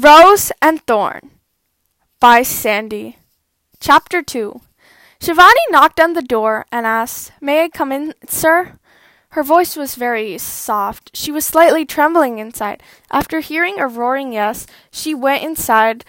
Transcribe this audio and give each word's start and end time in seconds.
Rose 0.00 0.50
and 0.62 0.80
Thorn 0.86 1.30
by 2.20 2.42
Sandy. 2.42 3.18
Chapter 3.80 4.22
2 4.22 4.58
Shivani 5.20 5.64
knocked 5.68 6.00
on 6.00 6.14
the 6.14 6.22
door 6.22 6.64
and 6.72 6.86
asked, 6.86 7.32
May 7.38 7.64
I 7.64 7.68
come 7.68 7.92
in, 7.92 8.14
sir? 8.26 8.78
Her 9.30 9.42
voice 9.42 9.76
was 9.76 9.96
very 9.96 10.38
soft. 10.38 11.10
She 11.14 11.30
was 11.30 11.44
slightly 11.44 11.84
trembling 11.84 12.38
inside. 12.38 12.82
After 13.10 13.40
hearing 13.40 13.78
a 13.78 13.88
roaring 13.88 14.32
yes, 14.32 14.66
she 14.90 15.14
went 15.14 15.44
inside. 15.44 16.06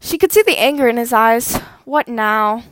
She 0.00 0.16
could 0.16 0.32
see 0.32 0.42
the 0.42 0.58
anger 0.58 0.88
in 0.88 0.96
his 0.96 1.12
eyes. 1.12 1.56
What 1.84 2.08
now? 2.08 2.62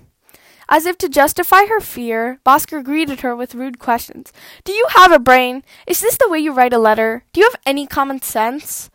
As 0.71 0.87
if 0.87 0.97
to 0.99 1.09
justify 1.11 1.67
her 1.67 1.81
fear, 1.81 2.41
Bhaskar 2.47 2.83
greeted 2.83 3.21
her 3.21 3.37
with 3.37 3.55
rude 3.55 3.79
questions. 3.79 4.33
Do 4.65 4.73
you 4.73 4.87
have 4.91 5.13
a 5.13 5.19
brain? 5.19 5.65
Is 5.87 6.01
this 6.01 6.17
the 6.17 6.31
way 6.31 6.39
you 6.39 6.51
write 6.51 6.73
a 6.73 6.79
letter? 6.79 7.25
Do 7.35 7.41
you 7.41 7.51
have 7.51 7.61
any 7.67 7.87
common 7.87 8.23
sense? 8.23 8.89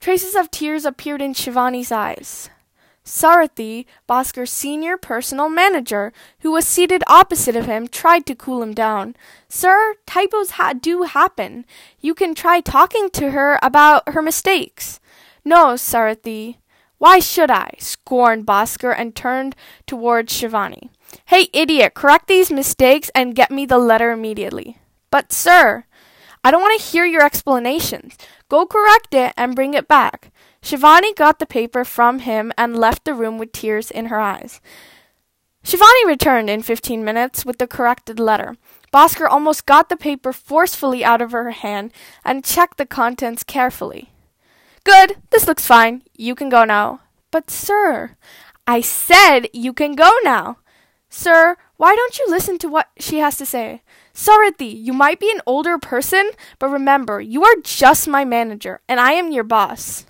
Traces 0.00 0.34
of 0.34 0.50
tears 0.50 0.86
appeared 0.86 1.20
in 1.20 1.34
Shivani's 1.34 1.92
eyes. 1.92 2.48
Sarathi, 3.04 3.84
Bhaskar's 4.08 4.50
senior 4.50 4.96
personal 4.96 5.48
manager, 5.48 6.12
who 6.40 6.52
was 6.52 6.66
seated 6.66 7.02
opposite 7.06 7.56
of 7.56 7.66
him, 7.66 7.86
tried 7.86 8.24
to 8.26 8.34
cool 8.34 8.62
him 8.62 8.72
down. 8.72 9.14
Sir, 9.48 9.96
typos 10.06 10.52
ha- 10.52 10.72
do 10.72 11.02
happen. 11.02 11.66
You 12.00 12.14
can 12.14 12.34
try 12.34 12.60
talking 12.60 13.10
to 13.10 13.32
her 13.32 13.58
about 13.62 14.08
her 14.08 14.22
mistakes. 14.22 15.00
No, 15.44 15.74
Sarathi. 15.74 16.56
Why 16.98 17.18
should 17.18 17.50
I? 17.50 17.74
scorned 17.78 18.46
Bhaskar 18.46 18.94
and 18.96 19.14
turned 19.14 19.56
towards 19.86 20.32
Shivani. 20.32 20.90
Hey, 21.26 21.48
idiot, 21.52 21.94
correct 21.94 22.28
these 22.28 22.50
mistakes 22.50 23.10
and 23.14 23.34
get 23.34 23.50
me 23.50 23.66
the 23.66 23.78
letter 23.78 24.12
immediately. 24.12 24.78
But, 25.10 25.32
sir, 25.32 25.84
I 26.42 26.50
don't 26.50 26.62
want 26.62 26.80
to 26.80 26.86
hear 26.86 27.04
your 27.04 27.24
explanations. 27.24 28.16
Go 28.48 28.66
correct 28.66 29.12
it 29.12 29.34
and 29.36 29.54
bring 29.54 29.74
it 29.74 29.86
back. 29.86 30.32
Shivani 30.62 31.14
got 31.14 31.38
the 31.38 31.46
paper 31.46 31.84
from 31.84 32.20
him 32.20 32.52
and 32.56 32.78
left 32.78 33.04
the 33.04 33.14
room 33.14 33.38
with 33.38 33.52
tears 33.52 33.90
in 33.90 34.06
her 34.06 34.20
eyes. 34.20 34.60
Shivani 35.64 36.06
returned 36.06 36.48
in 36.48 36.62
fifteen 36.62 37.04
minutes 37.04 37.44
with 37.44 37.58
the 37.58 37.66
corrected 37.66 38.18
letter. 38.18 38.56
Bhaskar 38.92 39.28
almost 39.28 39.66
got 39.66 39.88
the 39.88 39.96
paper 39.96 40.32
forcefully 40.32 41.04
out 41.04 41.20
of 41.20 41.32
her 41.32 41.50
hand 41.50 41.92
and 42.24 42.44
checked 42.44 42.78
the 42.78 42.86
contents 42.86 43.42
carefully. 43.42 44.10
Good, 44.82 45.16
this 45.30 45.46
looks 45.46 45.66
fine. 45.66 46.02
You 46.16 46.34
can 46.34 46.48
go 46.48 46.64
now. 46.64 47.00
But, 47.30 47.50
sir, 47.50 48.16
I 48.66 48.80
said 48.80 49.48
you 49.52 49.72
can 49.72 49.94
go 49.94 50.10
now. 50.24 50.58
Sir, 51.10 51.56
why 51.80 51.96
don't 51.96 52.18
you 52.18 52.26
listen 52.28 52.58
to 52.58 52.68
what 52.68 52.90
she 52.98 53.20
has 53.20 53.38
to 53.38 53.46
say? 53.46 53.80
Sarathi, 54.12 54.70
you 54.70 54.92
might 54.92 55.18
be 55.18 55.30
an 55.30 55.40
older 55.46 55.78
person, 55.78 56.32
but 56.58 56.68
remember, 56.68 57.22
you 57.22 57.42
are 57.42 57.56
just 57.64 58.06
my 58.06 58.22
manager, 58.22 58.82
and 58.86 59.00
I 59.00 59.12
am 59.12 59.32
your 59.32 59.44
boss. 59.44 60.04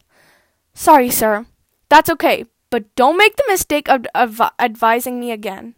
Sorry, 0.74 1.10
sir. 1.10 1.46
That's 1.88 2.10
okay, 2.10 2.46
but 2.70 2.92
don't 2.96 3.16
make 3.16 3.36
the 3.36 3.44
mistake 3.46 3.88
of, 3.88 4.04
of 4.16 4.40
advising 4.58 5.20
me 5.20 5.30
again. 5.30 5.76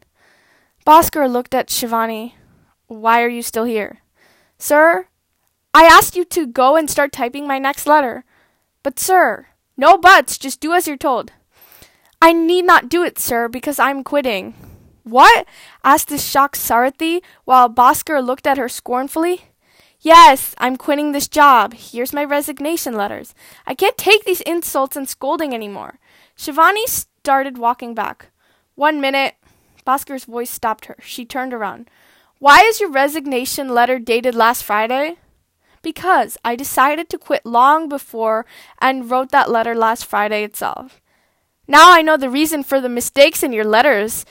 Bhaskar 0.87 1.31
looked 1.31 1.55
at 1.55 1.69
Shivani. 1.69 2.33
Why 2.87 3.23
are 3.23 3.29
you 3.29 3.43
still 3.43 3.65
here? 3.65 4.01
Sir, 4.57 5.09
I 5.75 5.85
asked 5.85 6.17
you 6.17 6.25
to 6.25 6.47
go 6.47 6.75
and 6.75 6.89
start 6.89 7.13
typing 7.13 7.47
my 7.47 7.59
next 7.59 7.87
letter. 7.87 8.25
But, 8.83 8.99
sir, 8.99 9.49
no 9.77 9.99
buts, 9.99 10.39
just 10.39 10.59
do 10.59 10.73
as 10.73 10.89
you're 10.89 10.97
told. 10.97 11.33
I 12.23 12.33
need 12.33 12.65
not 12.65 12.89
do 12.89 13.03
it, 13.03 13.19
sir, 13.19 13.47
because 13.47 13.79
I'm 13.79 14.03
quitting. 14.03 14.72
What? 15.05 15.47
asked 15.83 16.09
the 16.09 16.19
shocked 16.19 16.57
Sarathi 16.57 17.23
while 17.45 17.69
Bhaskar 17.69 18.25
looked 18.25 18.47
at 18.47 18.59
her 18.59 18.69
scornfully. 18.69 19.47
Yes, 20.01 20.55
I'm 20.59 20.77
quitting 20.77 21.13
this 21.13 21.29
job. 21.29 21.75
Here's 21.75 22.13
my 22.13 22.25
resignation 22.25 22.95
letters. 22.95 23.35
I 23.67 23.75
can't 23.75 23.97
take 23.97 24.25
these 24.25 24.41
insults 24.41 24.97
and 24.97 25.09
scolding 25.09 25.55
anymore. 25.55 26.01
Shivani 26.37 26.87
started 26.89 27.57
walking 27.57 27.95
back. 27.95 28.31
One 28.75 29.01
minute. 29.01 29.37
Bhaskar's 29.87 30.25
voice 30.25 30.51
stopped 30.51 30.87
her. 30.87 30.97
She 31.01 31.25
turned 31.25 31.55
around. 31.55 31.89
Why 32.39 32.61
is 32.61 32.81
your 32.81 32.91
resignation 32.91 33.69
letter 33.69 34.01
dated 34.01 34.35
last 34.35 34.65
Friday? 34.65 35.19
Because 35.83 36.37
I 36.45 36.57
decided 36.57 37.09
to 37.11 37.19
quit 37.19 37.47
long 37.47 37.89
before 37.89 38.45
and 38.81 39.09
wrote 39.09 39.31
that 39.31 39.51
letter 39.51 39.75
last 39.75 40.05
Friday 40.05 40.43
itself. 40.43 41.01
Now 41.69 41.93
I 41.93 42.03
know 42.03 42.17
the 42.17 42.29
reason 42.29 42.65
for 42.65 42.81
the 42.81 42.89
mistakes 42.89 43.45
in 43.45 43.53
your 43.53 43.65
letters. 43.65 44.25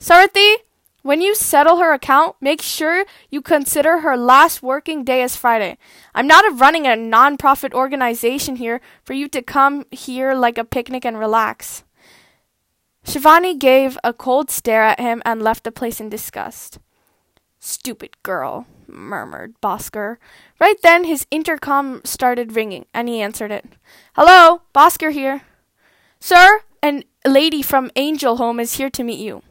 Sarathi, 0.00 0.56
when 1.02 1.20
you 1.20 1.34
settle 1.34 1.78
her 1.78 1.92
account, 1.92 2.36
make 2.40 2.62
sure 2.62 3.04
you 3.30 3.40
consider 3.40 4.00
her 4.00 4.16
last 4.16 4.62
working 4.62 5.04
day 5.04 5.22
as 5.22 5.36
Friday. 5.36 5.78
I'm 6.14 6.26
not 6.26 6.58
running 6.58 6.86
a 6.86 6.96
non-profit 6.96 7.72
organization 7.74 8.56
here 8.56 8.80
for 9.04 9.12
you 9.12 9.28
to 9.28 9.42
come 9.42 9.86
here 9.90 10.34
like 10.34 10.58
a 10.58 10.64
picnic 10.64 11.04
and 11.04 11.18
relax. 11.18 11.84
Shivani 13.04 13.58
gave 13.58 13.98
a 14.04 14.12
cold 14.12 14.50
stare 14.50 14.82
at 14.82 15.00
him 15.00 15.22
and 15.24 15.42
left 15.42 15.64
the 15.64 15.72
place 15.72 15.98
in 15.98 16.10
disgust. 16.10 16.78
Stupid 17.58 18.22
girl, 18.22 18.66
murmured 18.86 19.54
Bhaskar. 19.60 20.18
Right 20.60 20.80
then 20.82 21.04
his 21.04 21.26
intercom 21.30 22.02
started 22.04 22.54
ringing, 22.54 22.86
and 22.92 23.08
he 23.08 23.20
answered 23.20 23.50
it. 23.50 23.64
Hello, 24.14 24.62
Bhaskar 24.74 25.10
here. 25.10 25.42
Sir, 26.20 26.60
a 26.82 27.02
lady 27.26 27.62
from 27.62 27.90
Angel 27.96 28.36
Home 28.36 28.60
is 28.60 28.74
here 28.74 28.90
to 28.90 29.02
meet 29.02 29.18
you. 29.20 29.42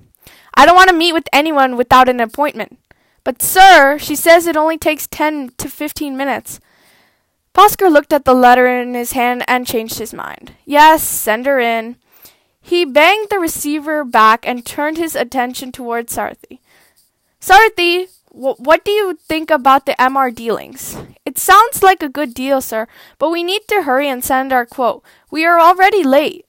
I 0.57 0.65
don't 0.65 0.75
want 0.75 0.89
to 0.89 0.95
meet 0.95 1.13
with 1.13 1.29
anyone 1.31 1.77
without 1.77 2.09
an 2.09 2.19
appointment. 2.19 2.79
But, 3.23 3.43
sir, 3.43 3.99
she 3.99 4.15
says 4.15 4.47
it 4.47 4.57
only 4.57 4.77
takes 4.77 5.05
10 5.05 5.51
to 5.57 5.69
15 5.69 6.17
minutes. 6.17 6.59
Bhaskar 7.53 7.91
looked 7.91 8.11
at 8.11 8.25
the 8.25 8.33
letter 8.33 8.67
in 8.67 8.95
his 8.95 9.11
hand 9.11 9.43
and 9.47 9.67
changed 9.67 9.99
his 9.99 10.13
mind. 10.13 10.53
Yes, 10.65 11.03
send 11.03 11.45
her 11.45 11.59
in. 11.59 11.97
He 12.59 12.85
banged 12.85 13.29
the 13.29 13.39
receiver 13.39 14.03
back 14.03 14.47
and 14.47 14.65
turned 14.65 14.97
his 14.97 15.15
attention 15.15 15.71
towards 15.71 16.15
Sarathi. 16.15 16.59
Sarathi, 17.39 18.07
wh- 18.31 18.59
what 18.59 18.83
do 18.83 18.91
you 18.91 19.13
think 19.13 19.51
about 19.51 19.85
the 19.85 19.95
MR 19.99 20.33
dealings? 20.33 20.97
It 21.23 21.37
sounds 21.37 21.83
like 21.83 22.01
a 22.01 22.09
good 22.09 22.33
deal, 22.33 22.61
sir, 22.61 22.87
but 23.19 23.29
we 23.29 23.43
need 23.43 23.61
to 23.69 23.83
hurry 23.83 24.09
and 24.09 24.23
send 24.23 24.51
our 24.51 24.65
quote. 24.65 25.03
We 25.29 25.45
are 25.45 25.59
already 25.59 26.03
late. 26.03 26.45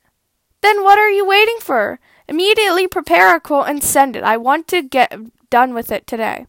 Then 0.62 0.82
what 0.82 0.98
are 0.98 1.10
you 1.10 1.26
waiting 1.26 1.58
for? 1.60 2.00
Immediately 2.28 2.88
prepare 2.88 3.34
a 3.34 3.40
quote 3.40 3.68
and 3.68 3.82
send 3.82 4.14
it. 4.14 4.22
I 4.22 4.36
want 4.36 4.68
to 4.68 4.82
get 4.82 5.18
done 5.50 5.72
with 5.72 5.90
it 5.90 6.06
today. 6.06 6.46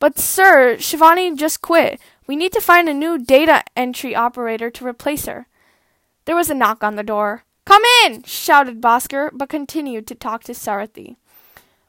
But, 0.00 0.18
sir, 0.18 0.76
Shivani 0.78 1.36
just 1.36 1.62
quit. 1.62 2.00
We 2.26 2.34
need 2.34 2.52
to 2.52 2.60
find 2.60 2.88
a 2.88 2.94
new 2.94 3.18
data 3.18 3.62
entry 3.76 4.16
operator 4.16 4.68
to 4.70 4.86
replace 4.86 5.26
her. 5.26 5.46
There 6.24 6.34
was 6.34 6.50
a 6.50 6.54
knock 6.54 6.82
on 6.82 6.96
the 6.96 7.02
door. 7.04 7.44
Come 7.64 7.82
in! 8.04 8.24
shouted 8.24 8.80
Bhaskar, 8.80 9.30
but 9.32 9.48
continued 9.48 10.08
to 10.08 10.16
talk 10.16 10.42
to 10.44 10.52
Sarathi. 10.52 11.16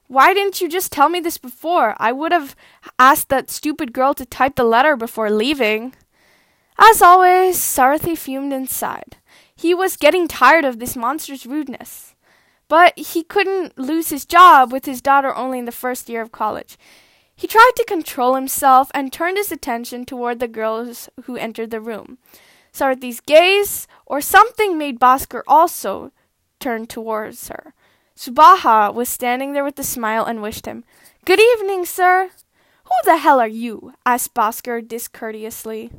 Why 0.07 0.35
didn't 0.35 0.61
you 0.61 0.69
just 0.69 0.91
tell 0.91 1.09
me 1.09 1.19
this 1.19 1.39
before? 1.39 1.95
I 1.97 2.11
would 2.11 2.31
have 2.31 2.55
asked 2.99 3.29
that 3.29 3.49
stupid 3.49 3.93
girl 3.93 4.13
to 4.13 4.25
type 4.25 4.55
the 4.55 4.63
letter 4.63 4.95
before 4.95 5.31
leaving. 5.31 5.95
As 6.77 7.01
always, 7.01 7.57
Sarathi 7.57 8.15
fumed 8.15 8.53
inside. 8.53 9.17
He 9.55 9.73
was 9.73 9.97
getting 9.97 10.27
tired 10.27 10.65
of 10.65 10.77
this 10.77 10.95
monster's 10.95 11.47
rudeness. 11.47 12.12
But 12.73 12.97
he 12.97 13.21
couldn't 13.21 13.77
lose 13.77 14.09
his 14.09 14.25
job 14.25 14.71
with 14.71 14.85
his 14.85 14.99
daughter 14.99 15.31
only 15.35 15.59
in 15.59 15.65
the 15.65 15.71
first 15.71 16.09
year 16.09 16.23
of 16.23 16.31
college. 16.31 16.75
He 17.35 17.45
tried 17.45 17.73
to 17.75 17.85
control 17.85 18.33
himself 18.33 18.89
and 18.95 19.13
turned 19.13 19.37
his 19.37 19.51
attention 19.51 20.05
toward 20.05 20.39
the 20.39 20.47
girls 20.47 21.07
who 21.25 21.37
entered 21.37 21.69
the 21.69 21.79
room. 21.79 22.17
Sarathi's 22.73 23.19
gaze, 23.19 23.87
or 24.07 24.21
something, 24.21 24.75
made 24.75 24.99
Bhaskar 24.99 25.43
also 25.47 26.11
turn 26.59 26.87
towards 26.87 27.47
her. 27.49 27.75
Subaha 28.17 28.91
was 28.91 29.07
standing 29.07 29.53
there 29.53 29.63
with 29.63 29.77
a 29.77 29.83
smile 29.83 30.25
and 30.25 30.41
wished 30.41 30.65
him, 30.65 30.83
Good 31.25 31.39
evening, 31.39 31.85
sir. 31.85 32.31
Who 32.85 32.95
the 33.05 33.17
hell 33.17 33.39
are 33.39 33.47
you? 33.47 33.93
asked 34.03 34.33
Bhaskar 34.33 34.81
discourteously. 34.81 35.91